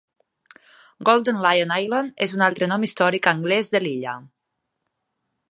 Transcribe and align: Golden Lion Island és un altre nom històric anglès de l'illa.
Golden 1.09 1.37
Lion 1.43 1.73
Island 1.83 2.23
és 2.27 2.33
un 2.39 2.45
altre 2.47 2.71
nom 2.73 2.87
històric 2.89 3.31
anglès 3.35 3.71
de 3.77 3.83
l'illa. 3.85 4.17